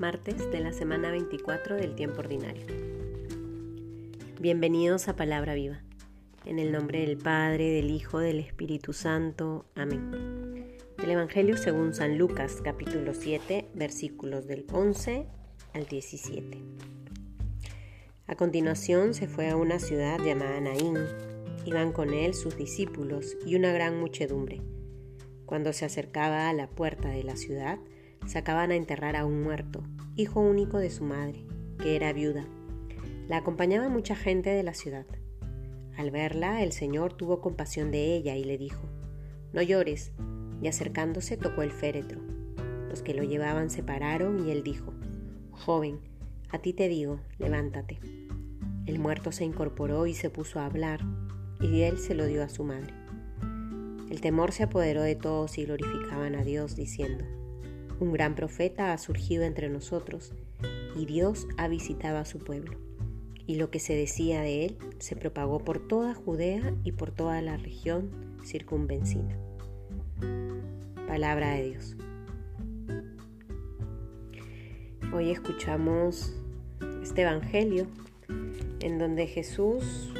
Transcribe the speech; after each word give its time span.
martes 0.00 0.50
de 0.50 0.60
la 0.60 0.72
semana 0.72 1.10
24 1.10 1.76
del 1.76 1.94
tiempo 1.94 2.20
ordinario. 2.20 2.64
Bienvenidos 4.40 5.08
a 5.08 5.14
Palabra 5.14 5.52
Viva. 5.52 5.82
En 6.46 6.58
el 6.58 6.72
nombre 6.72 7.00
del 7.00 7.18
Padre, 7.18 7.68
del 7.68 7.90
Hijo, 7.90 8.18
del 8.18 8.38
Espíritu 8.40 8.94
Santo. 8.94 9.66
Amén. 9.74 10.78
El 11.02 11.10
Evangelio 11.10 11.58
según 11.58 11.92
San 11.92 12.16
Lucas, 12.16 12.62
capítulo 12.64 13.12
7, 13.12 13.66
versículos 13.74 14.46
del 14.46 14.64
11 14.72 15.26
al 15.74 15.84
17. 15.84 16.62
A 18.26 18.36
continuación 18.36 19.12
se 19.12 19.28
fue 19.28 19.50
a 19.50 19.56
una 19.56 19.78
ciudad 19.78 20.18
llamada 20.24 20.62
Naín. 20.62 20.96
Iban 21.66 21.92
con 21.92 22.14
él 22.14 22.32
sus 22.32 22.56
discípulos 22.56 23.36
y 23.44 23.54
una 23.54 23.70
gran 23.74 24.00
muchedumbre. 24.00 24.62
Cuando 25.44 25.74
se 25.74 25.84
acercaba 25.84 26.48
a 26.48 26.54
la 26.54 26.68
puerta 26.68 27.10
de 27.10 27.22
la 27.22 27.36
ciudad, 27.36 27.78
sacaban 28.26 28.70
a 28.70 28.76
enterrar 28.76 29.16
a 29.16 29.24
un 29.24 29.42
muerto, 29.42 29.82
hijo 30.16 30.40
único 30.40 30.78
de 30.78 30.90
su 30.90 31.04
madre, 31.04 31.44
que 31.78 31.96
era 31.96 32.12
viuda. 32.12 32.46
La 33.28 33.38
acompañaba 33.38 33.88
mucha 33.88 34.16
gente 34.16 34.50
de 34.50 34.62
la 34.62 34.74
ciudad. 34.74 35.06
Al 35.96 36.10
verla, 36.10 36.62
el 36.62 36.72
Señor 36.72 37.12
tuvo 37.12 37.40
compasión 37.40 37.90
de 37.90 38.14
ella 38.14 38.36
y 38.36 38.44
le 38.44 38.58
dijo, 38.58 38.82
No 39.52 39.62
llores, 39.62 40.12
y 40.62 40.68
acercándose 40.68 41.36
tocó 41.36 41.62
el 41.62 41.70
féretro. 41.70 42.20
Los 42.88 43.02
que 43.02 43.14
lo 43.14 43.22
llevaban 43.22 43.70
se 43.70 43.82
pararon 43.82 44.46
y 44.46 44.50
él 44.50 44.62
dijo, 44.62 44.92
Joven, 45.52 46.00
a 46.50 46.58
ti 46.58 46.72
te 46.72 46.88
digo, 46.88 47.20
levántate. 47.38 47.98
El 48.86 48.98
muerto 48.98 49.30
se 49.30 49.44
incorporó 49.44 50.06
y 50.06 50.14
se 50.14 50.30
puso 50.30 50.58
a 50.58 50.66
hablar, 50.66 51.00
y 51.60 51.82
él 51.82 51.98
se 51.98 52.14
lo 52.14 52.26
dio 52.26 52.42
a 52.42 52.48
su 52.48 52.64
madre. 52.64 52.92
El 54.10 54.20
temor 54.20 54.50
se 54.50 54.64
apoderó 54.64 55.02
de 55.02 55.14
todos 55.14 55.56
y 55.58 55.64
glorificaban 55.64 56.34
a 56.34 56.42
Dios, 56.42 56.74
diciendo, 56.74 57.24
un 58.00 58.12
gran 58.12 58.34
profeta 58.34 58.92
ha 58.92 58.98
surgido 58.98 59.44
entre 59.44 59.68
nosotros 59.68 60.32
y 60.96 61.04
Dios 61.06 61.46
ha 61.58 61.68
visitado 61.68 62.18
a 62.18 62.24
su 62.24 62.38
pueblo. 62.38 62.78
Y 63.46 63.56
lo 63.56 63.70
que 63.70 63.78
se 63.78 63.94
decía 63.94 64.40
de 64.40 64.64
él 64.64 64.78
se 64.98 65.16
propagó 65.16 65.58
por 65.58 65.86
toda 65.86 66.14
Judea 66.14 66.74
y 66.84 66.92
por 66.92 67.10
toda 67.10 67.40
la 67.42 67.56
región 67.56 68.10
circunvencina. 68.44 69.36
Palabra 71.06 71.54
de 71.54 71.70
Dios. 71.70 71.96
Hoy 75.12 75.30
escuchamos 75.30 76.34
este 77.02 77.22
Evangelio 77.22 77.86
en 78.80 78.98
donde 78.98 79.26
Jesús 79.26 80.12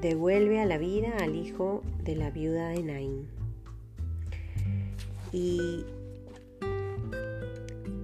devuelve 0.00 0.60
a 0.60 0.66
la 0.66 0.76
vida 0.76 1.16
al 1.20 1.36
hijo 1.36 1.82
de 2.02 2.16
la 2.16 2.30
viuda 2.30 2.68
de 2.68 2.82
Naín. 2.82 3.28
Y 5.32 5.84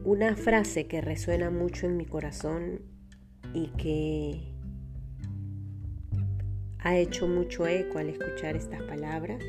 una 0.05 0.35
frase 0.35 0.87
que 0.87 1.01
resuena 1.01 1.51
mucho 1.51 1.87
en 1.87 1.97
mi 1.97 2.07
corazón 2.07 2.81
y 3.55 3.69
que 3.69 4.53
ha 6.79 6.97
hecho 6.97 7.29
mucho 7.29 7.67
eco 7.67 7.99
al 7.99 8.09
escuchar 8.09 8.57
estas 8.57 8.83
palabras 8.83 9.43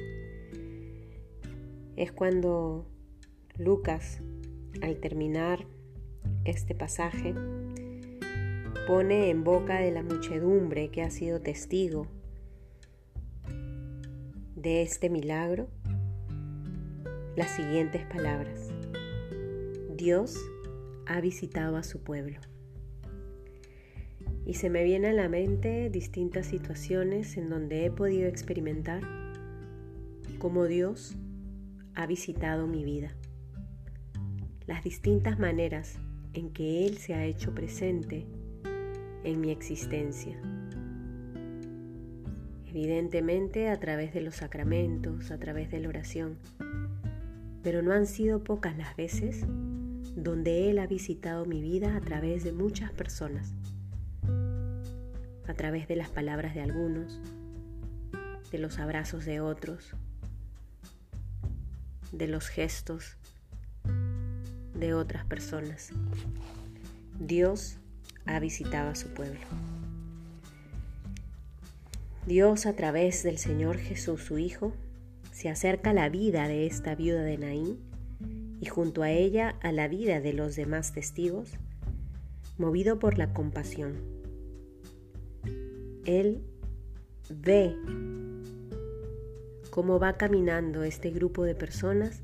es 1.95 2.11
cuando 2.11 2.85
Lucas, 3.57 4.19
al 4.81 4.97
terminar 4.97 5.65
este 6.45 6.75
pasaje, 6.75 7.33
pone 8.87 9.29
en 9.29 9.43
boca 9.43 9.79
de 9.79 9.91
la 9.91 10.03
muchedumbre 10.03 10.89
que 10.89 11.01
ha 11.01 11.09
sido 11.09 11.39
testigo 11.39 12.07
de 14.55 14.81
este 14.81 15.09
milagro 15.09 15.67
las 17.35 17.51
siguientes 17.51 18.05
palabras. 18.05 18.72
Dios 20.03 20.37
ha 21.05 21.21
visitado 21.21 21.77
a 21.77 21.83
su 21.83 22.03
pueblo. 22.03 22.41
Y 24.45 24.55
se 24.55 24.69
me 24.69 24.83
viene 24.83 25.07
a 25.07 25.13
la 25.13 25.29
mente 25.29 25.89
distintas 25.89 26.45
situaciones 26.45 27.37
en 27.37 27.49
donde 27.49 27.85
he 27.85 27.89
podido 27.89 28.27
experimentar 28.27 29.01
cómo 30.39 30.65
Dios 30.65 31.15
ha 31.95 32.05
visitado 32.05 32.67
mi 32.67 32.83
vida. 32.83 33.15
Las 34.67 34.83
distintas 34.83 35.39
maneras 35.39 35.99
en 36.33 36.49
que 36.49 36.85
Él 36.85 36.97
se 36.97 37.13
ha 37.13 37.23
hecho 37.23 37.55
presente 37.55 38.27
en 39.23 39.39
mi 39.39 39.51
existencia. 39.51 40.37
Evidentemente 42.67 43.69
a 43.69 43.79
través 43.79 44.13
de 44.13 44.19
los 44.19 44.35
sacramentos, 44.35 45.31
a 45.31 45.37
través 45.37 45.71
de 45.71 45.79
la 45.79 45.87
oración. 45.87 46.39
Pero 47.61 47.81
no 47.81 47.93
han 47.93 48.05
sido 48.05 48.43
pocas 48.43 48.77
las 48.77 48.97
veces 48.97 49.45
donde 50.15 50.69
Él 50.69 50.79
ha 50.79 50.87
visitado 50.87 51.45
mi 51.45 51.61
vida 51.61 51.95
a 51.95 52.01
través 52.01 52.43
de 52.43 52.51
muchas 52.51 52.91
personas, 52.91 53.53
a 55.47 55.53
través 55.53 55.87
de 55.87 55.95
las 55.95 56.09
palabras 56.09 56.53
de 56.53 56.61
algunos, 56.61 57.19
de 58.51 58.59
los 58.59 58.79
abrazos 58.79 59.25
de 59.25 59.39
otros, 59.39 59.91
de 62.11 62.27
los 62.27 62.47
gestos 62.47 63.17
de 64.75 64.93
otras 64.93 65.25
personas. 65.25 65.89
Dios 67.19 67.77
ha 68.25 68.39
visitado 68.39 68.91
a 68.91 68.95
su 68.95 69.07
pueblo. 69.09 69.39
Dios 72.25 72.65
a 72.65 72.73
través 72.73 73.23
del 73.23 73.37
Señor 73.37 73.77
Jesús, 73.77 74.23
su 74.23 74.37
Hijo, 74.37 74.73
se 75.31 75.49
acerca 75.49 75.89
a 75.89 75.93
la 75.93 76.09
vida 76.09 76.47
de 76.47 76.67
esta 76.67 76.95
viuda 76.95 77.23
de 77.23 77.37
Naín 77.37 77.92
y 78.63 78.65
junto 78.65 79.03
a 79.03 79.11
ella 79.11 79.57
a 79.61 79.73
la 79.73 79.89
vida 79.89 80.21
de 80.21 80.31
los 80.31 80.55
demás 80.55 80.93
testigos, 80.93 81.49
movido 82.57 82.97
por 82.97 83.17
la 83.17 83.33
compasión. 83.33 83.97
Él 86.05 86.45
ve 87.29 87.75
cómo 89.69 89.99
va 89.99 90.13
caminando 90.13 90.83
este 90.83 91.11
grupo 91.11 91.43
de 91.43 91.55
personas 91.55 92.21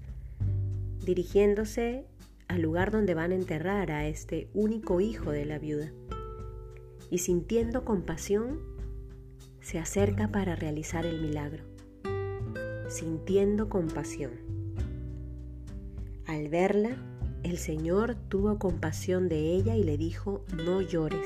dirigiéndose 1.05 2.05
al 2.47 2.61
lugar 2.61 2.89
donde 2.89 3.16
van 3.16 3.33
a 3.33 3.35
enterrar 3.35 3.91
a 3.91 4.07
este 4.07 4.47
único 4.53 5.01
hijo 5.01 5.31
de 5.31 5.44
la 5.44 5.59
viuda. 5.59 5.91
Y 7.09 7.17
sintiendo 7.17 7.83
compasión, 7.83 8.61
se 9.59 9.78
acerca 9.78 10.29
para 10.29 10.55
realizar 10.55 11.05
el 11.05 11.22
milagro. 11.22 11.66
Sintiendo 12.88 13.67
compasión. 13.67 14.48
Al 16.29 16.47
verla, 16.47 16.95
el 17.41 17.57
Señor 17.57 18.13
tuvo 18.13 18.59
compasión 18.59 19.29
de 19.29 19.51
ella 19.51 19.75
y 19.75 19.81
le 19.81 19.97
dijo, 19.97 20.45
no 20.63 20.79
llores. 20.79 21.25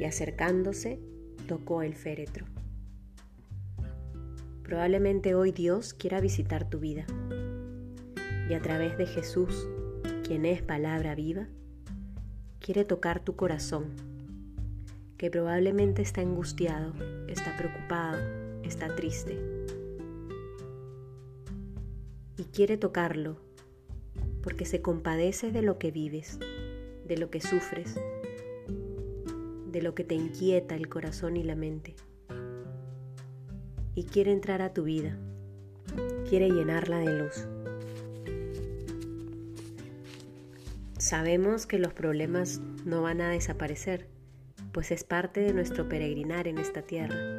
Y 0.00 0.04
acercándose, 0.04 0.98
tocó 1.46 1.82
el 1.82 1.94
féretro. 1.94 2.46
Probablemente 4.62 5.34
hoy 5.34 5.52
Dios 5.52 5.92
quiera 5.92 6.22
visitar 6.22 6.70
tu 6.70 6.80
vida. 6.80 7.04
Y 8.48 8.54
a 8.54 8.62
través 8.62 8.96
de 8.96 9.04
Jesús, 9.04 9.68
quien 10.26 10.46
es 10.46 10.62
palabra 10.62 11.14
viva, 11.14 11.48
quiere 12.60 12.86
tocar 12.86 13.20
tu 13.20 13.36
corazón, 13.36 13.88
que 15.18 15.30
probablemente 15.30 16.00
está 16.00 16.22
angustiado, 16.22 16.94
está 17.28 17.54
preocupado, 17.58 18.22
está 18.62 18.88
triste 18.96 19.57
y 22.38 22.44
quiere 22.44 22.78
tocarlo 22.78 23.36
porque 24.42 24.64
se 24.64 24.80
compadece 24.80 25.50
de 25.50 25.60
lo 25.60 25.78
que 25.78 25.90
vives, 25.90 26.38
de 27.06 27.18
lo 27.18 27.28
que 27.30 27.40
sufres, 27.40 27.96
de 29.70 29.82
lo 29.82 29.94
que 29.94 30.04
te 30.04 30.14
inquieta 30.14 30.76
el 30.76 30.88
corazón 30.88 31.36
y 31.36 31.42
la 31.42 31.56
mente. 31.56 31.96
Y 33.94 34.04
quiere 34.04 34.32
entrar 34.32 34.62
a 34.62 34.72
tu 34.72 34.84
vida, 34.84 35.18
quiere 36.28 36.48
llenarla 36.48 36.98
de 37.00 37.18
luz. 37.18 37.46
Sabemos 40.98 41.66
que 41.66 41.78
los 41.78 41.92
problemas 41.92 42.60
no 42.84 43.02
van 43.02 43.20
a 43.20 43.30
desaparecer, 43.30 44.06
pues 44.72 44.92
es 44.92 45.02
parte 45.02 45.40
de 45.40 45.52
nuestro 45.52 45.88
peregrinar 45.88 46.46
en 46.46 46.58
esta 46.58 46.82
tierra 46.82 47.37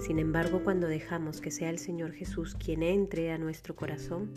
sin 0.00 0.18
embargo, 0.18 0.62
cuando 0.62 0.86
dejamos 0.86 1.40
que 1.40 1.50
sea 1.50 1.70
el 1.70 1.78
Señor 1.78 2.12
Jesús 2.12 2.54
quien 2.54 2.82
entre 2.82 3.32
a 3.32 3.38
nuestro 3.38 3.74
corazón, 3.74 4.32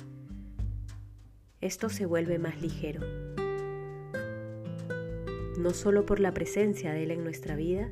esto 1.61 1.89
se 1.89 2.05
vuelve 2.05 2.39
más 2.39 2.61
ligero. 2.61 3.01
No 5.57 5.71
solo 5.71 6.05
por 6.05 6.19
la 6.19 6.33
presencia 6.33 6.93
de 6.93 7.03
Él 7.03 7.11
en 7.11 7.23
nuestra 7.23 7.55
vida, 7.55 7.91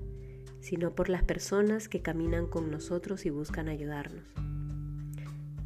sino 0.60 0.96
por 0.96 1.10
las 1.10 1.24
personas 1.24 1.90
que 1.90 2.02
caminan 2.02 2.48
con 2.48 2.72
nosotros 2.72 3.26
y 3.26 3.30
buscan 3.30 3.68
ayudarnos. 3.68 4.24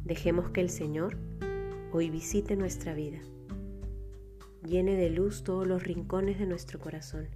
Dejemos 0.04 0.50
que 0.50 0.60
el 0.60 0.70
Señor 0.70 1.16
hoy 1.92 2.10
visite 2.10 2.56
nuestra 2.56 2.94
vida, 2.94 3.20
llene 4.66 4.96
de 4.96 5.10
luz 5.10 5.44
todos 5.44 5.66
los 5.66 5.82
rincones 5.82 6.38
de 6.38 6.46
nuestro 6.46 6.80
corazón 6.80 7.28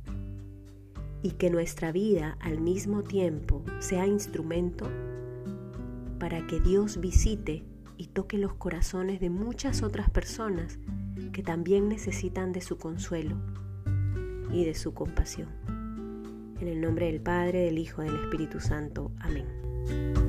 y 1.26 1.32
que 1.32 1.50
nuestra 1.50 1.90
vida 1.90 2.36
al 2.38 2.60
mismo 2.60 3.02
tiempo 3.02 3.64
sea 3.80 4.06
instrumento 4.06 4.88
para 6.20 6.46
que 6.46 6.60
Dios 6.60 7.00
visite 7.00 7.64
y 7.96 8.06
toque 8.06 8.38
los 8.38 8.54
corazones 8.54 9.18
de 9.18 9.28
muchas 9.28 9.82
otras 9.82 10.08
personas 10.08 10.78
que 11.32 11.42
también 11.42 11.88
necesitan 11.88 12.52
de 12.52 12.60
su 12.60 12.78
consuelo 12.78 13.34
y 14.52 14.66
de 14.66 14.76
su 14.76 14.94
compasión. 14.94 15.48
En 16.60 16.68
el 16.68 16.80
nombre 16.80 17.06
del 17.06 17.20
Padre, 17.20 17.64
del 17.64 17.78
Hijo, 17.78 18.02
del 18.02 18.14
Espíritu 18.14 18.60
Santo. 18.60 19.10
Amén. 19.18 20.25